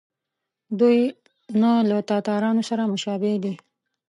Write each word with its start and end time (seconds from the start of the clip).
دوی 0.79 0.99
نه 1.61 1.71
له 1.89 1.97
تاتارانو 2.09 2.61
سره 2.69 2.83
مشابه 2.93 3.31
دي. 3.43 3.53